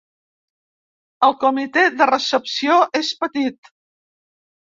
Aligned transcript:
El 1.27 1.35
comitè 1.43 1.83
de 1.99 2.07
recepció 2.11 2.79
és 3.03 3.13
petit. 3.25 3.73